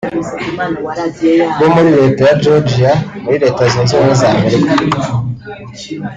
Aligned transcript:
bo 1.59 1.67
muri 1.73 1.89
Leta 1.97 2.21
ya 2.27 2.35
Georgia 2.41 2.91
muri 3.23 3.37
Leta 3.43 3.61
Zunze 3.71 3.91
ubumwe 3.93 4.13
za 4.21 4.27
Amerika 4.35 4.99